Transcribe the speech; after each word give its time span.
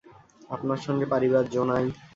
আপনার 0.49 0.79
সঙ্গে 0.85 1.05
পারিবার 1.05 1.43
জো 1.49 1.61
নাই। 1.65 1.85